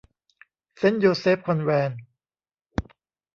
[0.77, 2.01] เซนต์โยเซฟคอนแวนต์